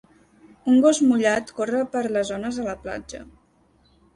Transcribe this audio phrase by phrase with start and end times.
[0.71, 3.25] Un gos mullat corre pel les ones a la platja.